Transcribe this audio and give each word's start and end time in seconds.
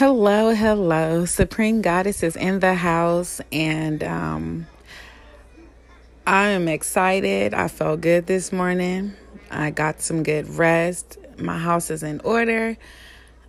Hello, 0.00 0.54
hello. 0.54 1.26
Supreme 1.26 1.82
Goddess 1.82 2.22
is 2.22 2.34
in 2.34 2.60
the 2.60 2.72
house, 2.72 3.42
and 3.52 4.02
um, 4.02 4.66
I 6.26 6.46
am 6.46 6.68
excited. 6.68 7.52
I 7.52 7.68
felt 7.68 8.00
good 8.00 8.26
this 8.26 8.50
morning. 8.50 9.12
I 9.50 9.68
got 9.68 10.00
some 10.00 10.22
good 10.22 10.48
rest. 10.48 11.18
My 11.36 11.58
house 11.58 11.90
is 11.90 12.02
in 12.02 12.22
order. 12.22 12.78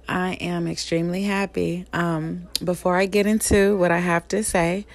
I 0.09 0.33
am 0.41 0.67
extremely 0.67 1.23
happy. 1.23 1.85
Um, 1.93 2.49
before 2.61 2.97
I 2.97 3.05
get 3.05 3.27
into 3.27 3.77
what 3.77 3.91
I 3.91 3.99
have 3.99 4.27
to 4.27 4.43
say, 4.43 4.85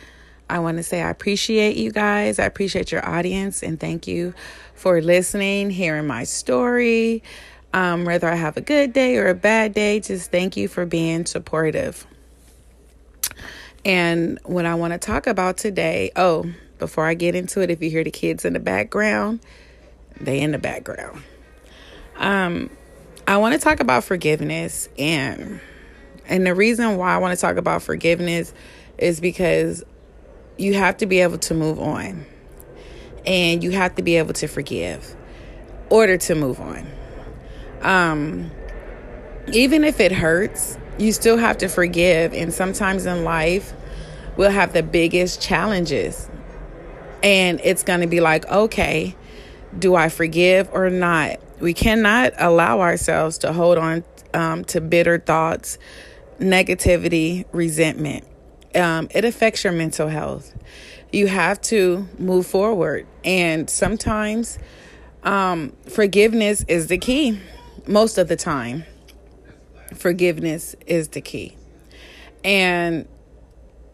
I 0.50 0.58
want 0.58 0.76
to 0.76 0.82
say 0.82 1.00
I 1.00 1.08
appreciate 1.08 1.78
you 1.78 1.90
guys. 1.90 2.38
I 2.38 2.44
appreciate 2.44 2.92
your 2.92 3.08
audience, 3.08 3.62
and 3.62 3.80
thank 3.80 4.06
you 4.06 4.34
for 4.74 5.00
listening, 5.00 5.70
hearing 5.70 6.06
my 6.06 6.24
story. 6.24 7.22
Um, 7.76 8.06
whether 8.06 8.26
I 8.26 8.36
have 8.36 8.56
a 8.56 8.62
good 8.62 8.94
day 8.94 9.18
or 9.18 9.28
a 9.28 9.34
bad 9.34 9.74
day, 9.74 10.00
just 10.00 10.30
thank 10.30 10.56
you 10.56 10.66
for 10.66 10.86
being 10.86 11.26
supportive. 11.26 12.06
And 13.84 14.38
what 14.44 14.64
I 14.64 14.76
want 14.76 14.94
to 14.94 14.98
talk 14.98 15.26
about 15.26 15.58
today, 15.58 16.10
oh, 16.16 16.50
before 16.78 17.04
I 17.04 17.12
get 17.12 17.34
into 17.34 17.60
it, 17.60 17.70
if 17.70 17.82
you 17.82 17.90
hear 17.90 18.02
the 18.02 18.10
kids 18.10 18.46
in 18.46 18.54
the 18.54 18.60
background, 18.60 19.40
they 20.18 20.40
in 20.40 20.52
the 20.52 20.58
background. 20.58 21.22
Um, 22.16 22.70
I 23.28 23.36
want 23.36 23.52
to 23.52 23.60
talk 23.60 23.80
about 23.80 24.04
forgiveness 24.04 24.88
and 24.98 25.60
and 26.26 26.46
the 26.46 26.54
reason 26.54 26.96
why 26.96 27.14
I 27.14 27.18
want 27.18 27.36
to 27.36 27.40
talk 27.40 27.58
about 27.58 27.82
forgiveness 27.82 28.54
is 28.96 29.20
because 29.20 29.84
you 30.56 30.72
have 30.72 30.96
to 30.96 31.06
be 31.06 31.20
able 31.20 31.38
to 31.38 31.52
move 31.52 31.78
on. 31.78 32.24
And 33.26 33.62
you 33.62 33.72
have 33.72 33.96
to 33.96 34.02
be 34.02 34.16
able 34.16 34.32
to 34.32 34.46
forgive 34.46 35.14
order 35.90 36.16
to 36.16 36.34
move 36.34 36.58
on. 36.58 36.86
Um, 37.82 38.50
even 39.52 39.84
if 39.84 40.00
it 40.00 40.12
hurts, 40.12 40.78
you 40.98 41.12
still 41.12 41.36
have 41.36 41.58
to 41.58 41.68
forgive. 41.68 42.32
And 42.32 42.52
sometimes 42.52 43.06
in 43.06 43.24
life, 43.24 43.72
we'll 44.36 44.50
have 44.50 44.72
the 44.72 44.82
biggest 44.82 45.40
challenges. 45.40 46.28
And 47.22 47.60
it's 47.64 47.82
going 47.82 48.00
to 48.00 48.06
be 48.06 48.20
like, 48.20 48.46
okay, 48.46 49.16
do 49.78 49.94
I 49.94 50.08
forgive 50.08 50.68
or 50.72 50.90
not? 50.90 51.40
We 51.60 51.74
cannot 51.74 52.34
allow 52.38 52.80
ourselves 52.80 53.38
to 53.38 53.52
hold 53.52 53.78
on 53.78 54.04
um, 54.34 54.64
to 54.66 54.80
bitter 54.80 55.18
thoughts, 55.18 55.78
negativity, 56.38 57.46
resentment. 57.52 58.26
Um, 58.74 59.08
it 59.10 59.24
affects 59.24 59.64
your 59.64 59.72
mental 59.72 60.08
health. 60.08 60.54
You 61.10 61.28
have 61.28 61.60
to 61.62 62.06
move 62.18 62.46
forward. 62.46 63.06
And 63.24 63.70
sometimes 63.70 64.58
um, 65.22 65.72
forgiveness 65.88 66.64
is 66.68 66.88
the 66.88 66.98
key 66.98 67.40
most 67.86 68.18
of 68.18 68.28
the 68.28 68.36
time, 68.36 68.84
forgiveness 69.94 70.74
is 70.86 71.08
the 71.08 71.20
key. 71.20 71.56
And 72.44 73.08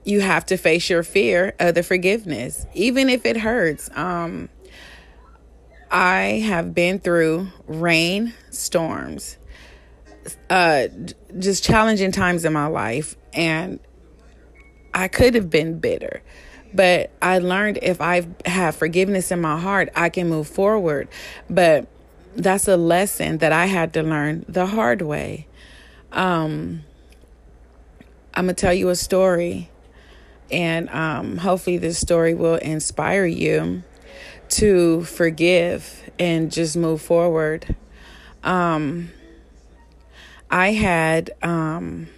you 0.04 0.20
have 0.20 0.46
to 0.46 0.56
face 0.56 0.90
your 0.90 1.02
fear 1.02 1.54
of 1.58 1.74
the 1.74 1.82
forgiveness, 1.82 2.66
even 2.74 3.08
if 3.08 3.24
it 3.24 3.36
hurts. 3.36 3.90
Um, 3.94 4.48
I 5.90 6.42
have 6.46 6.74
been 6.74 6.98
through 6.98 7.48
rain 7.66 8.32
storms, 8.50 9.36
uh, 10.48 10.88
just 11.38 11.62
challenging 11.62 12.12
times 12.12 12.44
in 12.44 12.52
my 12.52 12.66
life, 12.66 13.16
and 13.32 13.78
I 14.94 15.08
could 15.08 15.34
have 15.34 15.50
been 15.50 15.78
bitter. 15.78 16.22
But 16.74 17.10
I 17.20 17.38
learned 17.38 17.78
if 17.82 18.00
I 18.00 18.26
have 18.46 18.74
forgiveness 18.74 19.30
in 19.30 19.40
my 19.40 19.58
heart, 19.58 19.90
I 19.94 20.08
can 20.08 20.28
move 20.28 20.48
forward. 20.48 21.08
But 21.50 21.86
that's 22.34 22.68
a 22.68 22.76
lesson 22.76 23.38
that 23.38 23.52
I 23.52 23.66
had 23.66 23.92
to 23.94 24.02
learn 24.02 24.44
the 24.48 24.66
hard 24.66 25.02
way. 25.02 25.46
Um, 26.10 26.84
I'm 28.34 28.46
gonna 28.46 28.54
tell 28.54 28.72
you 28.72 28.88
a 28.88 28.96
story, 28.96 29.70
and 30.50 30.88
um, 30.90 31.38
hopefully, 31.38 31.78
this 31.78 31.98
story 31.98 32.34
will 32.34 32.56
inspire 32.56 33.26
you 33.26 33.82
to 34.50 35.04
forgive 35.04 36.10
and 36.18 36.52
just 36.52 36.76
move 36.76 37.00
forward. 37.00 37.74
Um, 38.42 39.10
I 40.50 40.72
had, 40.72 41.30
um, 41.42 42.08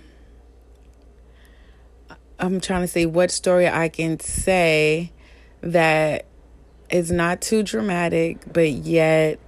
I'm 2.38 2.60
trying 2.60 2.80
to 2.82 2.88
see 2.88 3.06
what 3.06 3.30
story 3.30 3.68
I 3.68 3.88
can 3.88 4.18
say 4.18 5.12
that 5.60 6.26
is 6.90 7.10
not 7.10 7.40
too 7.40 7.62
dramatic, 7.62 8.52
but 8.52 8.70
yet 8.70 9.38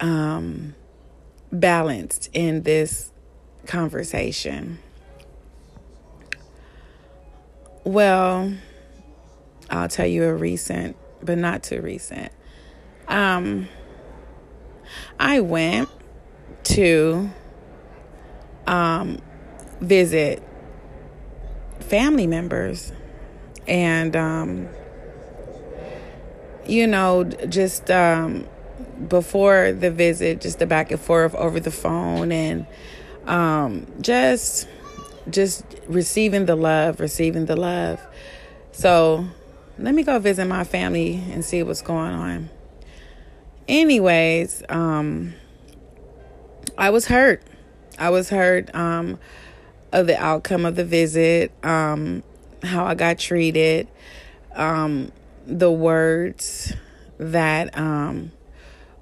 um, 0.00 0.74
balanced 1.52 2.30
in 2.32 2.62
this 2.62 3.12
conversation? 3.66 4.78
Well, 7.84 8.54
I'll 9.70 9.88
tell 9.88 10.06
you 10.06 10.24
a 10.24 10.34
recent, 10.34 10.96
but 11.22 11.38
not 11.38 11.62
too 11.62 11.80
recent. 11.80 12.32
Um, 13.08 13.68
I 15.18 15.40
went 15.40 15.88
to 16.64 17.30
um, 18.66 19.20
visit 19.80 20.42
family 21.80 22.26
members 22.26 22.92
and 23.66 24.14
um, 24.14 24.68
you 26.66 26.86
know 26.86 27.24
just 27.24 27.90
um, 27.90 28.46
before 29.08 29.72
the 29.72 29.90
visit, 29.90 30.40
just 30.40 30.58
the 30.58 30.66
back 30.66 30.90
and 30.90 31.00
forth 31.00 31.34
over 31.34 31.60
the 31.60 31.70
phone 31.70 32.32
and 32.32 32.66
um, 33.26 33.86
just 34.00 34.68
just 35.28 35.64
receiving 35.86 36.46
the 36.46 36.56
love, 36.56 37.00
receiving 37.00 37.46
the 37.46 37.56
love. 37.56 38.00
So 38.72 39.26
let 39.78 39.94
me 39.94 40.02
go 40.02 40.18
visit 40.18 40.46
my 40.46 40.64
family 40.64 41.22
and 41.30 41.44
see 41.44 41.62
what's 41.62 41.82
going 41.82 42.12
on. 42.12 42.50
Anyways, 43.68 44.62
um, 44.68 45.34
I 46.76 46.90
was 46.90 47.06
hurt. 47.06 47.42
I 47.98 48.10
was 48.10 48.30
hurt 48.30 48.74
um, 48.74 49.18
of 49.92 50.06
the 50.06 50.20
outcome 50.20 50.64
of 50.64 50.76
the 50.76 50.84
visit, 50.84 51.52
um, 51.64 52.22
how 52.62 52.84
I 52.84 52.94
got 52.94 53.18
treated, 53.18 53.88
um, 54.54 55.12
the 55.46 55.70
words 55.70 56.74
that 57.18 57.76
um, 57.78 58.32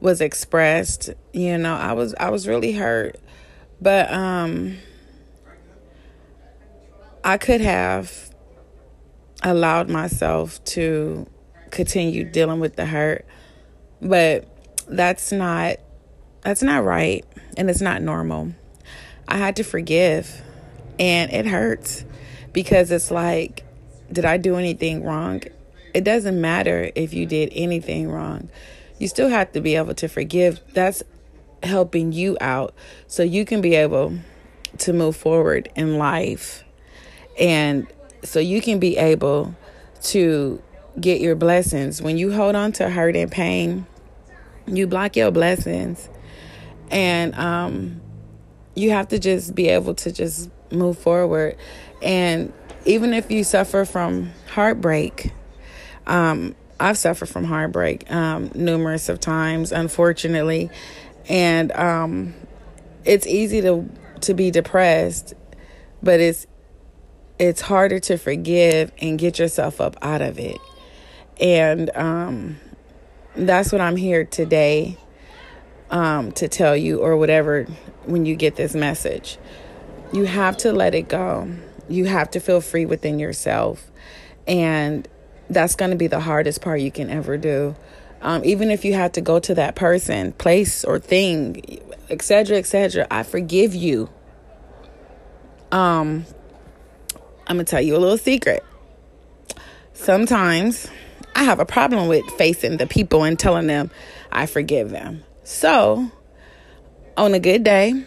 was 0.00 0.20
expressed 0.20 1.10
you 1.32 1.59
know 1.59 1.75
i 1.75 1.92
was 1.92 2.14
i 2.20 2.31
was 2.31 2.47
really 2.47 2.72
hurt. 2.72 3.16
But 3.81 4.12
um 4.12 4.78
i 7.25 7.36
could 7.36 7.60
have 7.60 8.31
allowed 9.42 9.88
myself 9.88 10.62
to 10.64 11.26
continue 11.70 12.25
dealing 12.25 12.60
with 12.60 12.76
the 12.76 12.86
hurt 12.86 13.25
but 14.00 14.48
that's 14.88 15.32
not 15.32 15.76
that's 16.42 16.62
not 16.62 16.84
right 16.84 17.25
and 17.56 17.69
it's 17.69 17.80
not 17.80 18.00
normal. 18.00 18.53
I 19.26 19.36
had 19.36 19.56
to 19.56 19.65
forgive 19.65 20.42
and 20.98 21.32
it 21.32 21.47
hurts 21.47 22.04
because 22.53 22.91
it's 22.91 23.10
like 23.10 23.65
did 24.10 24.25
i 24.25 24.36
do 24.36 24.56
anything 24.56 25.04
wrong? 25.04 25.42
It 25.94 26.04
doesn't 26.04 26.41
matter 26.41 26.91
if 26.94 27.12
you 27.12 27.26
did 27.26 27.53
anything 27.54 28.10
wrong 28.10 28.48
you 28.98 29.09
still 29.09 29.28
have 29.28 29.53
to 29.53 29.60
be 29.60 29.76
able 29.76 29.94
to 29.94 30.09
forgive. 30.09 30.60
That's 30.75 31.03
helping 31.62 32.12
you 32.12 32.36
out 32.41 32.75
so 33.06 33.22
you 33.22 33.44
can 33.44 33.60
be 33.60 33.75
able 33.75 34.19
to 34.78 34.92
move 34.92 35.16
forward 35.16 35.69
in 35.75 35.98
life 35.98 36.62
and 37.38 37.86
so 38.22 38.41
you 38.41 38.60
can 38.60 38.78
be 38.78 38.97
able 38.97 39.54
to 40.03 40.62
get 41.00 41.20
your 41.20 41.34
blessings. 41.34 42.03
When 42.03 42.19
you 42.19 42.32
hold 42.32 42.56
on 42.56 42.72
to 42.72 42.91
hurt 42.91 43.16
and 43.16 43.31
pain, 43.31 43.86
you 44.66 44.86
block 44.86 45.16
your 45.16 45.30
blessings. 45.30 46.09
And 46.91 47.34
um, 47.34 48.00
you 48.75 48.91
have 48.91 49.09
to 49.09 49.19
just 49.19 49.54
be 49.54 49.69
able 49.69 49.94
to 49.94 50.12
just 50.12 50.50
move 50.71 50.98
forward. 50.98 51.56
And 52.03 52.53
even 52.84 53.12
if 53.12 53.30
you 53.30 53.45
suffer 53.45 53.84
from 53.84 54.33
heartbreak, 54.50 55.33
um, 56.06 56.56
I've 56.80 56.98
suffered 56.98 57.28
from 57.28 57.45
heartbreak 57.45 58.10
um, 58.10 58.51
numerous 58.54 59.09
of 59.09 59.21
times, 59.21 59.72
unfortunately, 59.72 60.71
and 61.28 61.72
um, 61.72 62.34
it's 63.04 63.27
easy 63.27 63.60
to 63.63 63.89
to 64.21 64.34
be 64.34 64.51
depressed, 64.51 65.34
but 66.03 66.21
it's 66.21 66.47
it's 67.39 67.60
harder 67.60 67.98
to 68.01 68.16
forgive 68.16 68.92
and 68.98 69.19
get 69.19 69.39
yourself 69.39 69.80
up 69.80 69.97
out 70.03 70.22
of 70.22 70.39
it, 70.39 70.59
and 71.41 71.91
um, 71.97 72.59
that's 73.34 73.72
what 73.72 73.81
I'm 73.81 73.97
here 73.97 74.24
today 74.24 74.97
um, 75.91 76.33
to 76.33 76.48
tell 76.48 76.77
you, 76.77 77.01
or 77.01 77.16
whatever. 77.16 77.65
When 78.04 78.24
you 78.24 78.36
get 78.36 78.57
this 78.57 78.74
message, 78.74 79.36
you 80.13 80.24
have 80.24 80.57
to 80.59 80.72
let 80.72 80.95
it 80.95 81.09
go. 81.09 81.51
You 81.89 82.07
have 82.07 82.31
to 82.33 82.41
feel 82.41 82.60
free 82.60 82.86
within 82.86 83.19
yourself, 83.19 83.91
and 84.47 85.09
that's 85.50 85.77
going 85.77 85.91
to 85.91 85.97
be 85.97 86.06
the 86.06 86.21
hardest 86.21 86.60
part 86.60 86.80
you 86.80 86.91
can 86.91 87.10
ever 87.10 87.36
do. 87.36 87.74
Um, 88.21 88.45
even 88.45 88.71
if 88.71 88.84
you 88.84 88.95
have 88.95 89.12
to 89.12 89.21
go 89.21 89.39
to 89.41 89.54
that 89.54 89.77
person, 89.77 90.33
place, 90.33 90.84
or 90.84 90.98
thing, 90.98 91.80
etc., 92.10 92.59
etc., 92.59 93.06
I 93.10 93.22
forgive 93.22 93.74
you. 93.74 94.10
Um, 95.71 96.27
I'm 97.47 97.56
gonna 97.56 97.65
tell 97.65 97.80
you 97.80 97.97
a 97.97 97.98
little 97.98 98.18
secret. 98.18 98.65
Sometimes 99.92 100.89
I 101.34 101.45
have 101.45 101.60
a 101.60 101.66
problem 101.66 102.09
with 102.09 102.24
facing 102.33 102.77
the 102.77 102.86
people 102.86 103.24
and 103.24 103.39
telling 103.39 103.66
them 103.66 103.91
I 104.33 104.47
forgive 104.47 104.91
them. 104.91 105.22
So, 105.45 106.10
on 107.16 107.34
a 107.34 107.41
good 107.41 107.65
day, 107.65 108.04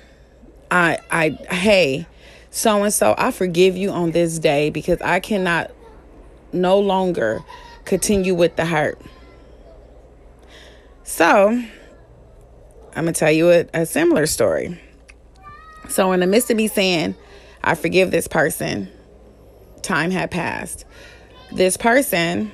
I 0.70 1.00
I 1.10 1.30
hey, 1.50 2.08
so 2.50 2.84
and 2.84 2.94
so, 2.94 3.16
I 3.18 3.32
forgive 3.32 3.78
you 3.78 3.92
on 3.92 4.12
this 4.12 4.40
day 4.40 4.70
because 4.70 5.02
I 5.02 5.20
cannot 5.20 5.72
no 6.54 6.80
longer 6.80 7.44
continue 7.86 8.34
with 8.34 8.56
the 8.56 8.66
hurt. 8.66 9.00
So, 11.04 11.50
I'm 11.50 11.66
gonna 12.96 13.14
tell 13.14 13.32
you 13.32 13.52
a, 13.52 13.66
a 13.74 13.86
similar 13.86 14.26
story. 14.26 14.80
So, 15.90 16.12
in 16.12 16.20
the 16.20 16.28
midst 16.28 16.50
of 16.50 16.58
me 16.58 16.68
saying, 16.68 17.16
I 17.64 17.76
forgive 17.76 18.12
this 18.12 18.28
person, 18.28 18.90
time 19.82 20.12
had 20.12 20.32
passed. 20.32 20.86
This 21.52 21.78
person 21.78 22.52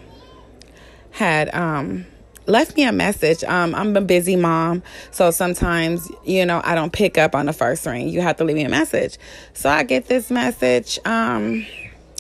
had 1.12 1.54
um, 1.54 2.06
left 2.46 2.76
me 2.76 2.84
a 2.84 2.92
message. 2.92 3.44
Um, 3.44 3.76
I'm 3.76 3.96
a 3.96 4.02
busy 4.02 4.36
mom, 4.36 4.84
so 5.12 5.32
sometimes, 5.32 6.10
you 6.26 6.46
know, 6.46 6.62
I 6.64 6.76
don't 6.76 6.92
pick 6.92 7.18
up 7.18 7.36
on 7.36 7.46
the 7.46 7.54
first 7.54 7.86
ring. 7.86 8.10
You 8.10 8.22
have 8.22 8.38
to 8.38 8.44
leave 8.44 8.56
me 8.56 8.64
a 8.64 8.70
message. 8.70 9.18
So 9.54 9.70
I 9.70 9.84
get 9.84 10.08
this 10.08 10.32
message. 10.32 11.00
Um, 11.06 11.66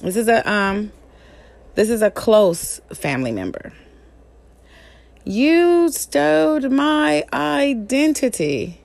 this 0.03 0.15
is 0.15 0.27
a 0.27 0.49
um, 0.49 0.91
this 1.77 1.91
is 1.91 2.01
a 2.01 2.09
close 2.09 2.81
family 2.91 3.31
member. 3.31 3.71
You 5.25 5.91
stole 5.91 6.61
my 6.71 7.23
identity. 7.31 8.81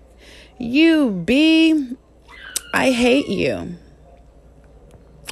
You 0.58 1.10
be 1.10 1.96
I 2.74 2.90
hate 2.90 3.28
you. 3.28 3.78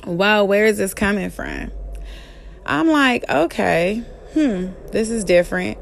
Wow, 0.06 0.44
where 0.44 0.64
is 0.64 0.78
this 0.78 0.94
coming 0.94 1.28
from? 1.28 1.70
I'm 2.64 2.88
like, 2.88 3.28
okay, 3.28 4.04
hmm, 4.32 4.68
this 4.90 5.10
is 5.10 5.22
different. 5.24 5.76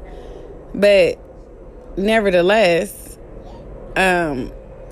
But 0.75 1.17
nevertheless, 1.95 3.17
um, 3.95 4.47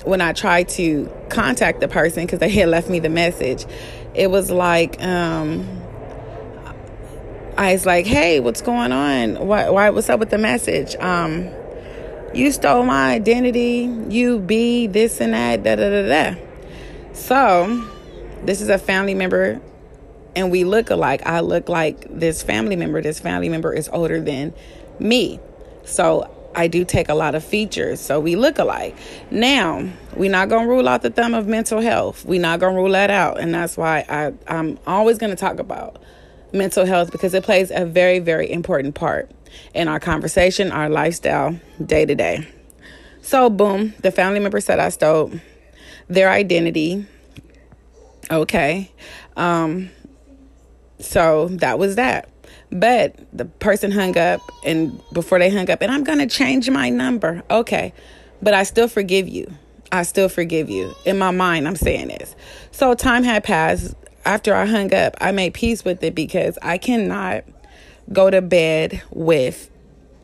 when 0.05 0.21
I 0.21 0.31
tried 0.31 0.69
to 0.69 1.11
contact 1.27 1.81
the 1.81 1.89
person 1.89 2.25
because 2.25 2.39
they 2.39 2.49
had 2.49 2.69
left 2.69 2.89
me 2.89 2.99
the 2.99 3.09
message, 3.09 3.65
it 4.13 4.31
was 4.31 4.49
like, 4.49 5.03
um, 5.03 5.83
I 7.57 7.73
was 7.73 7.85
like, 7.85 8.05
hey, 8.05 8.39
what's 8.39 8.61
going 8.61 8.91
on? 8.91 9.47
Why, 9.47 9.69
why, 9.69 9.89
what's 9.89 10.09
up 10.09 10.19
with 10.19 10.29
the 10.29 10.37
message? 10.37 10.95
Um, 10.97 11.49
you 12.33 12.51
stole 12.51 12.83
my 12.83 13.11
identity. 13.11 13.91
You 14.09 14.39
be 14.39 14.87
this 14.87 15.19
and 15.19 15.33
that, 15.33 15.63
da 15.63 15.75
da 15.75 15.89
da 15.89 16.07
da. 16.07 16.41
So, 17.13 17.83
this 18.43 18.61
is 18.61 18.69
a 18.69 18.77
family 18.77 19.15
member 19.15 19.59
and 20.35 20.51
we 20.51 20.63
look 20.65 20.91
alike. 20.91 21.23
I 21.25 21.39
look 21.39 21.67
like 21.67 22.05
this 22.11 22.43
family 22.43 22.75
member. 22.75 23.01
This 23.01 23.19
family 23.19 23.49
member 23.49 23.73
is 23.73 23.89
older 23.91 24.21
than 24.21 24.53
me. 24.99 25.39
So 25.83 26.31
I 26.53 26.67
do 26.67 26.85
take 26.85 27.09
a 27.09 27.15
lot 27.15 27.33
of 27.33 27.43
features. 27.43 27.99
So 27.99 28.19
we 28.19 28.35
look 28.35 28.59
alike. 28.59 28.95
Now, 29.31 29.89
we're 30.15 30.29
not 30.29 30.49
to 30.67 30.71
rule 30.71 30.87
out 30.87 31.01
the 31.01 31.09
thumb 31.09 31.33
of 31.33 31.47
mental 31.47 31.81
health. 31.81 32.23
We're 32.23 32.39
not 32.39 32.59
to 32.59 32.75
rule 32.75 32.91
that 32.91 33.09
out. 33.09 33.39
And 33.39 33.51
that's 33.51 33.77
why 33.77 34.05
I, 34.07 34.33
I'm 34.47 34.77
always 34.85 35.17
to 35.31 35.35
talk 35.35 35.57
about 35.57 35.99
mental 36.53 36.85
health 36.85 37.11
because 37.11 37.33
it 37.33 37.43
plays 37.43 37.71
a 37.71 37.85
very, 37.85 38.19
very 38.19 38.51
important 38.51 38.95
part 38.95 39.31
in 39.73 39.87
our 39.87 39.99
conversation, 39.99 40.71
our 40.71 40.89
lifestyle, 40.89 41.59
day 41.83 42.05
to 42.05 42.15
day. 42.15 42.47
So, 43.21 43.49
boom, 43.49 43.93
the 44.01 44.11
family 44.11 44.39
member 44.39 44.61
said 44.61 44.79
I 44.79 44.89
stole 44.89 45.31
their 46.07 46.29
identity 46.29 47.05
Okay. 48.29 48.91
Um, 49.35 49.89
so 50.99 51.47
that 51.49 51.79
was 51.79 51.95
that. 51.95 52.29
But 52.71 53.15
the 53.31 53.45
person 53.45 53.91
hung 53.91 54.17
up, 54.17 54.41
and 54.65 55.01
before 55.13 55.39
they 55.39 55.49
hung 55.49 55.69
up, 55.69 55.81
and 55.81 55.91
I'm 55.91 56.03
going 56.03 56.19
to 56.19 56.27
change 56.27 56.69
my 56.69 56.89
number. 56.89 57.43
Okay. 57.49 57.93
But 58.41 58.53
I 58.53 58.63
still 58.63 58.87
forgive 58.87 59.27
you. 59.27 59.51
I 59.91 60.03
still 60.03 60.27
forgive 60.27 60.69
you. 60.69 60.93
In 61.05 61.17
my 61.17 61.31
mind, 61.31 61.67
I'm 61.67 61.77
saying 61.77 62.09
this. 62.09 62.35
So 62.71 62.93
time 62.93 63.23
had 63.23 63.43
passed. 63.43 63.95
After 64.27 64.53
I 64.53 64.65
hung 64.65 64.93
up, 64.93 65.15
I 65.21 65.31
made 65.31 65.53
peace 65.53 65.85
with 65.85 66.03
it 66.03 66.13
because 66.13 66.59
I 66.61 66.77
cannot 66.77 67.45
go 68.11 68.29
to 68.29 68.41
bed 68.41 69.01
with 69.09 69.71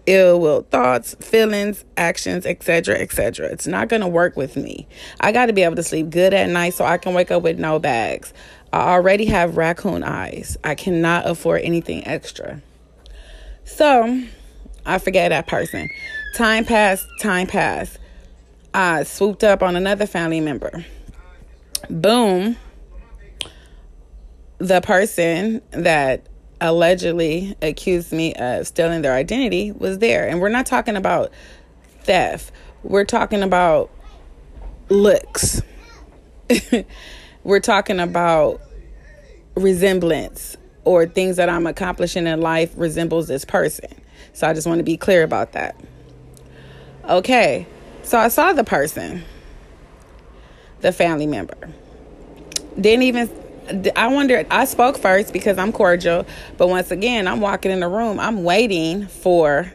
ill 0.07 0.41
will 0.41 0.63
thoughts, 0.63 1.15
feelings, 1.21 1.85
actions, 1.95 2.45
etc., 2.45 2.95
etc. 2.95 3.47
It's 3.47 3.65
not 3.65 3.88
going 3.88 4.01
to 4.01 4.09
work 4.09 4.35
with 4.35 4.57
me. 4.57 4.89
I 5.21 5.31
got 5.31 5.45
to 5.45 5.53
be 5.53 5.63
able 5.63 5.77
to 5.77 5.83
sleep 5.83 6.09
good 6.09 6.33
at 6.33 6.50
night 6.50 6.73
so 6.73 6.83
I 6.83 6.97
can 6.97 7.13
wake 7.13 7.31
up 7.31 7.44
with 7.44 7.57
no 7.57 7.79
bags. 7.79 8.33
I 8.73 8.91
already 8.91 9.23
have 9.27 9.55
raccoon 9.55 10.03
eyes. 10.03 10.57
I 10.65 10.75
cannot 10.75 11.25
afford 11.25 11.61
anything 11.61 12.05
extra. 12.05 12.61
So, 13.63 14.21
I 14.85 15.00
forget 15.00 15.29
that 15.29 15.47
person. 15.47 15.89
Time 16.35 16.65
passed, 16.65 17.07
time 17.21 17.47
passed. 17.47 18.00
I 18.73 19.03
swooped 19.03 19.45
up 19.45 19.63
on 19.63 19.77
another 19.77 20.07
family 20.07 20.41
member. 20.41 20.83
Boom. 21.89 22.57
The 24.63 24.80
person 24.80 25.62
that 25.71 26.25
allegedly 26.62 27.54
accused 27.62 28.13
me 28.13 28.33
of 28.36 28.65
stealing 28.65 29.01
their 29.01 29.12
identity 29.12 29.74
was 29.74 30.00
there. 30.00 30.25
And 30.25 30.39
we're 30.39 30.48
not 30.48 30.65
talking 30.65 30.95
about 30.95 31.33
theft, 32.04 32.50
we're 32.81 33.04
talking 33.04 33.44
about 33.44 33.92
looks. 34.88 35.62
we're 37.44 37.60
talking 37.60 38.00
about 38.00 38.62
resemblance 39.56 40.56
or 40.86 41.07
things 41.07 41.36
that 41.36 41.50
I'm 41.50 41.68
accomplishing 41.68 42.25
in 42.25 42.39
life 42.39 42.71
resembles 42.77 43.27
this 43.27 43.44
person. 43.44 43.94
So 44.31 44.48
I 44.48 44.54
just 44.54 44.65
want 44.65 44.80
to 44.80 44.86
be 44.86 44.95
clear 44.95 45.24
about 45.24 45.51
that. 45.51 45.75
Okay, 47.10 47.68
so 48.04 48.18
I 48.18 48.30
saw 48.30 48.54
the 48.54 48.63
person, 48.63 49.25
the 50.80 50.94
family 50.94 51.27
member. 51.27 51.69
Didn't 52.80 53.04
even 53.04 53.42
I 53.95 54.07
wonder, 54.07 54.45
I 54.51 54.65
spoke 54.65 54.98
first 54.98 55.31
because 55.31 55.57
I'm 55.57 55.71
cordial, 55.71 56.25
but 56.57 56.68
once 56.68 56.92
again, 56.92 57.27
I'm 57.27 57.39
walking 57.39 57.71
in 57.71 57.80
the 57.80 57.88
room, 57.88 58.19
I'm 58.19 58.44
waiting 58.44 59.07
for 59.07 59.71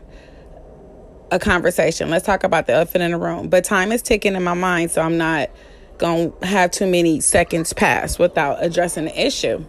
a 1.31 1.39
conversation. 1.39 2.11
Let's 2.11 2.25
talk 2.27 2.45
about 2.45 2.67
the 2.67 2.75
elephant 2.75 3.03
in 3.05 3.13
the 3.13 3.19
room. 3.19 3.49
But 3.49 3.65
time 3.65 3.93
is 3.93 4.03
ticking 4.03 4.35
in 4.35 4.45
my 4.45 4.55
mind, 4.55 4.91
so 4.91 5.03
I'm 5.03 5.19
not 5.19 5.51
going 5.99 6.33
to 6.33 6.47
have 6.47 6.71
too 6.71 6.87
many 6.87 7.21
seconds 7.21 7.73
pass 7.73 8.19
without 8.19 8.63
addressing 8.63 9.07
the 9.07 9.27
issue. 9.27 9.65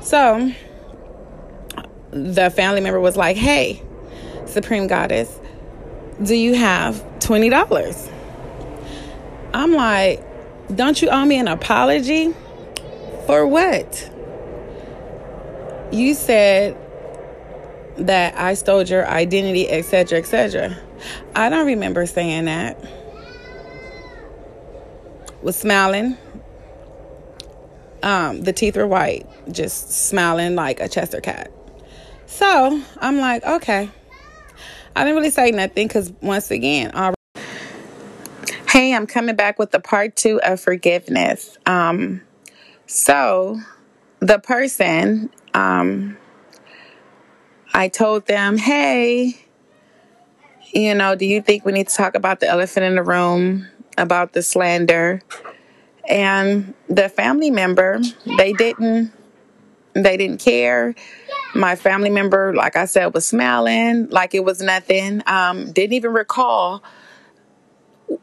So 0.00 0.52
the 2.10 2.50
family 2.50 2.80
member 2.80 3.00
was 3.00 3.16
like, 3.16 3.36
Hey, 3.36 3.82
Supreme 4.46 4.86
Goddess, 4.86 5.38
do 6.22 6.34
you 6.34 6.54
have 6.54 6.96
$20? 7.20 8.12
I'm 9.52 9.72
like, 9.72 10.24
Don't 10.74 11.00
you 11.00 11.08
owe 11.08 11.24
me 11.24 11.38
an 11.38 11.48
apology? 11.48 12.34
For 13.26 13.46
what? 13.46 14.10
You 15.90 16.14
said 16.14 16.76
that 17.98 18.38
I 18.38 18.54
stole 18.54 18.82
your 18.84 19.06
identity, 19.06 19.68
etc., 19.68 20.18
etc. 20.18 20.76
I 21.34 21.48
don't 21.48 21.66
remember 21.66 22.06
saying 22.06 22.44
that. 22.44 22.78
Was 25.42 25.56
smiling. 25.56 26.16
Um, 28.02 28.42
the 28.42 28.52
teeth 28.52 28.76
were 28.76 28.86
white, 28.86 29.26
just 29.52 29.90
smiling 29.90 30.54
like 30.54 30.80
a 30.80 30.88
Chester 30.88 31.20
cat. 31.20 31.50
So 32.26 32.80
I'm 32.98 33.18
like, 33.18 33.44
okay. 33.44 33.90
I 34.94 35.04
didn't 35.04 35.16
really 35.16 35.30
say 35.30 35.50
nothing 35.50 35.88
because 35.88 36.12
once 36.20 36.50
again, 36.50 36.92
all 36.92 37.10
right. 37.10 37.44
Hey, 38.68 38.94
I'm 38.94 39.06
coming 39.06 39.36
back 39.36 39.58
with 39.58 39.70
the 39.70 39.80
part 39.80 40.16
two 40.16 40.40
of 40.42 40.60
forgiveness. 40.60 41.58
Um, 41.66 42.22
so 42.86 43.60
the 44.20 44.38
person, 44.38 45.30
um, 45.54 46.16
I 47.74 47.88
told 47.88 48.26
them, 48.26 48.58
hey, 48.58 49.36
you 50.72 50.94
know, 50.94 51.14
do 51.14 51.24
you 51.26 51.40
think 51.42 51.64
we 51.64 51.72
need 51.72 51.88
to 51.88 51.94
talk 51.94 52.14
about 52.14 52.40
the 52.40 52.48
elephant 52.48 52.86
in 52.86 52.96
the 52.96 53.02
room, 53.02 53.66
about 53.98 54.32
the 54.32 54.42
slander? 54.42 55.22
And 56.08 56.74
the 56.88 57.08
family 57.08 57.50
member, 57.50 58.00
they 58.38 58.52
didn't 58.52 59.12
they 59.94 60.16
didn't 60.16 60.40
care. 60.40 60.94
My 61.54 61.74
family 61.74 62.10
member, 62.10 62.54
like 62.54 62.76
I 62.76 62.84
said, 62.84 63.14
was 63.14 63.26
smiling 63.26 64.08
like 64.10 64.34
it 64.34 64.44
was 64.44 64.60
nothing. 64.60 65.22
Um, 65.26 65.72
didn't 65.72 65.94
even 65.94 66.12
recall 66.12 66.82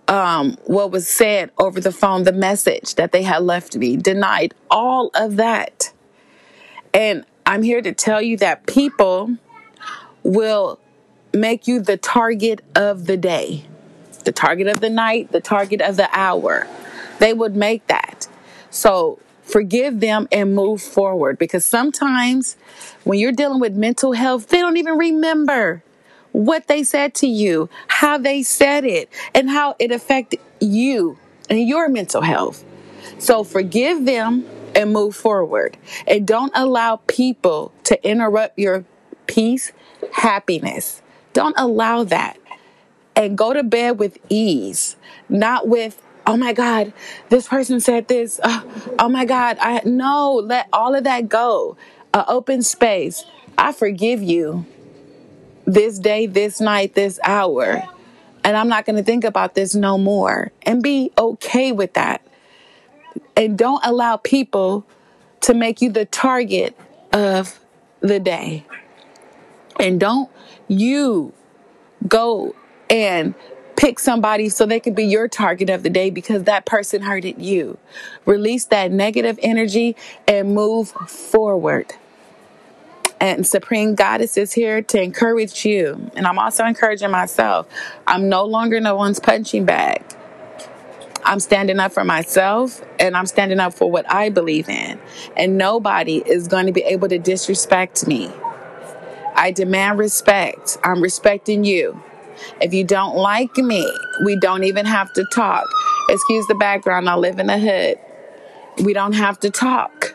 um, 0.08 0.58
what 0.66 0.92
was 0.92 1.08
said 1.08 1.52
over 1.58 1.80
the 1.80 1.92
phone, 1.92 2.24
the 2.24 2.32
message 2.34 2.96
that 2.96 3.12
they 3.12 3.24
had 3.24 3.44
left 3.44 3.76
me, 3.76 3.96
denied 3.96 4.54
all 4.70 5.12
of 5.16 5.38
that. 5.38 5.92
And 6.94 7.26
I'm 7.46 7.64
here 7.64 7.82
to 7.82 7.94
tell 7.94 8.22
you 8.22 8.38
that 8.38 8.68
people 8.68 9.38
will 10.24 10.80
make 11.34 11.68
you 11.68 11.80
the 11.80 11.98
target 11.98 12.62
of 12.76 13.06
the 13.06 13.18
day, 13.18 13.66
the 14.24 14.32
target 14.32 14.68
of 14.68 14.80
the 14.80 14.90
night, 14.90 15.32
the 15.32 15.42
target 15.42 15.82
of 15.82 15.98
the 15.98 16.10
hour. 16.14 16.68
They 17.20 17.34
would 17.34 17.56
make 17.56 17.88
that. 17.88 18.28
So 18.70 19.20
forgive 19.42 20.00
them 20.00 20.28
and 20.32 20.56
move 20.56 20.82
forward 20.82 21.38
because 21.38 21.66
sometimes 21.66 22.56
when 23.04 23.20
you're 23.20 23.32
dealing 23.32 23.60
with 23.60 23.76
mental 23.76 24.14
health, 24.14 24.48
they 24.50 24.60
don't 24.60 24.78
even 24.78 24.98
remember 24.98 25.84
what 26.34 26.68
they 26.68 26.84
said 26.84 27.14
to 27.16 27.28
you, 27.28 27.70
how 27.88 28.18
they 28.18 28.44
said 28.44 28.84
it, 28.84 29.10
and 29.34 29.50
how 29.50 29.76
it 29.80 29.92
affected 29.92 30.42
you 30.60 31.18
and 31.50 31.68
your 31.68 31.88
mental 31.88 32.22
health. 32.22 32.66
So 33.20 33.44
forgive 33.44 34.06
them 34.06 34.46
and 34.76 34.92
move 34.92 35.16
forward. 35.16 35.78
And 36.08 36.28
don't 36.28 36.52
allow 36.56 36.98
people 37.08 37.72
to 37.86 38.08
interrupt 38.08 38.58
your 38.60 38.84
peace, 39.28 39.72
happiness. 40.12 41.02
Don't 41.34 41.56
allow 41.58 42.04
that. 42.06 42.38
And 43.16 43.38
go 43.38 43.54
to 43.54 43.64
bed 43.64 44.00
with 44.00 44.18
ease, 44.30 44.96
not 45.30 45.68
with, 45.68 46.02
oh 46.26 46.36
my 46.36 46.54
God, 46.54 46.94
this 47.30 47.48
person 47.48 47.80
said 47.80 48.08
this. 48.08 48.40
Oh, 48.44 48.96
oh 49.00 49.10
my 49.10 49.26
God, 49.26 49.58
I 49.62 49.82
no, 49.86 50.34
let 50.34 50.68
all 50.74 50.96
of 50.96 51.04
that 51.04 51.30
go. 51.30 51.78
An 52.16 52.26
open 52.28 52.64
space. 52.64 53.24
I 53.58 53.72
forgive 53.72 54.22
you 54.24 54.66
this 55.66 56.00
day, 56.00 56.26
this 56.26 56.60
night, 56.60 56.96
this 56.96 57.20
hour. 57.24 57.84
And 58.44 58.58
I'm 58.58 58.68
not 58.68 58.86
going 58.86 58.98
to 58.98 59.04
think 59.04 59.24
about 59.24 59.56
this 59.56 59.74
no 59.74 59.98
more. 59.98 60.52
And 60.64 60.84
be 60.84 61.12
okay 61.18 61.72
with 61.72 61.94
that. 61.94 62.26
And 63.38 63.58
don't 63.58 63.84
allow 63.86 64.18
people 64.18 64.86
to 65.42 65.54
make 65.54 65.82
you 65.82 65.92
the 65.92 66.06
target 66.06 66.78
of 67.12 67.60
the 68.02 68.20
day. 68.20 68.66
And 69.80 70.00
don't 70.00 70.30
you 70.68 71.34
go 72.08 72.56
and 72.90 73.34
pick 73.76 74.00
somebody 74.00 74.50
so 74.50 74.66
they 74.66 74.80
can 74.80 74.94
be 74.94 75.04
your 75.04 75.28
target 75.28 75.70
of 75.70 75.84
the 75.84 75.90
day 75.90 76.10
because 76.10 76.44
that 76.44 76.66
person 76.66 77.02
hurted 77.02 77.42
you. 77.42 77.78
Release 78.26 78.66
that 78.66 78.92
negative 78.92 79.40
energy 79.42 79.96
and 80.28 80.54
move 80.54 80.90
forward. 81.08 81.94
And 83.24 83.48
Supreme 83.48 83.96
Goddess 83.96 84.36
is 84.36 84.52
here 84.52 84.82
to 84.82 85.02
encourage 85.02 85.64
you. 85.64 86.12
And 86.14 86.28
I'm 86.28 86.38
also 86.38 86.66
encouraging 86.66 87.10
myself. 87.10 87.70
I'm 88.06 88.28
no 88.28 88.44
longer 88.44 88.82
no 88.82 88.98
one's 88.98 89.22
punching 89.22 89.64
bag. 89.64 90.04
I'm 91.24 91.40
standing 91.40 91.80
up 91.80 91.94
for 91.94 92.04
myself 92.04 92.84
and 93.00 93.16
I'm 93.16 93.26
standing 93.26 93.62
up 93.62 93.76
for 93.76 93.90
what 93.90 94.12
I 94.12 94.28
believe 94.28 94.68
in. 94.68 95.00
And 95.38 95.58
nobody 95.58 96.18
is 96.18 96.50
going 96.50 96.66
to 96.66 96.74
be 96.74 96.82
able 96.82 97.08
to 97.08 97.18
disrespect 97.18 98.06
me. 98.06 98.30
I 99.36 99.52
demand 99.52 100.00
respect. 100.00 100.78
I'm 100.84 101.02
respecting 101.02 101.64
you. 101.64 102.04
If 102.60 102.74
you 102.74 102.84
don't 102.84 103.16
like 103.16 103.56
me, 103.56 103.90
we 104.26 104.36
don't 104.36 104.66
even 104.66 104.86
have 104.86 105.14
to 105.14 105.26
talk. 105.34 105.64
Excuse 106.10 106.46
the 106.48 106.56
background, 106.56 107.08
I 107.08 107.16
live 107.16 107.40
in 107.40 107.48
the 107.48 107.58
hood. 107.58 108.00
We 108.86 108.92
don't 108.92 109.14
have 109.14 109.40
to 109.40 109.50
talk. 109.50 110.14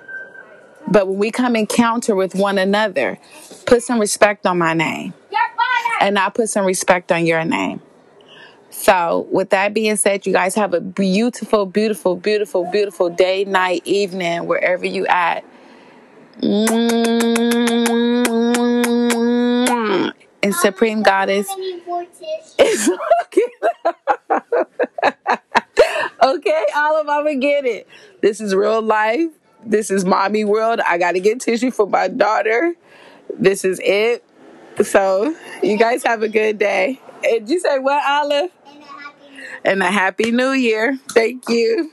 But 0.90 1.08
when 1.08 1.18
we 1.18 1.30
come 1.30 1.54
encounter 1.56 2.14
with 2.14 2.34
one 2.34 2.58
another, 2.58 3.18
put 3.66 3.82
some 3.82 4.00
respect 4.00 4.46
on 4.46 4.58
my 4.58 4.74
name. 4.74 5.12
And 6.00 6.18
I 6.18 6.30
put 6.30 6.48
some 6.48 6.64
respect 6.64 7.12
on 7.12 7.26
your 7.26 7.44
name. 7.44 7.82
So, 8.70 9.26
with 9.32 9.50
that 9.50 9.74
being 9.74 9.96
said, 9.96 10.26
you 10.26 10.32
guys 10.32 10.54
have 10.54 10.72
a 10.72 10.80
beautiful, 10.80 11.66
beautiful, 11.66 12.16
beautiful, 12.16 12.70
beautiful 12.70 13.10
day, 13.10 13.44
night, 13.44 13.82
evening, 13.84 14.46
wherever 14.46 14.86
you 14.86 15.06
at. 15.06 15.44
Mm-hmm. 16.40 17.28
And 20.40 20.54
Supreme 20.54 21.02
Goddess 21.02 21.48
is 22.58 22.90
okay, 26.22 26.64
Olive, 26.76 27.08
I'm 27.08 27.40
get 27.40 27.64
it. 27.66 27.88
This 28.20 28.40
is 28.40 28.54
real 28.54 28.80
life. 28.80 29.30
This 29.64 29.90
is 29.90 30.04
mommy 30.04 30.44
world. 30.44 30.80
I 30.80 30.98
gotta 30.98 31.20
get 31.20 31.40
tissue 31.40 31.70
for 31.70 31.86
my 31.86 32.08
daughter. 32.08 32.74
This 33.38 33.64
is 33.64 33.80
it. 33.84 34.24
So, 34.82 35.34
you 35.62 35.76
guys 35.78 36.04
have 36.04 36.22
a 36.22 36.28
good 36.28 36.58
day. 36.58 37.00
And 37.24 37.48
you 37.48 37.60
say 37.60 37.78
what, 37.78 38.02
Olive? 38.06 38.50
And 39.64 39.82
a 39.82 39.90
happy 39.90 40.30
new 40.30 40.50
year. 40.52 40.98
Thank 41.10 41.48
you. 41.48 41.90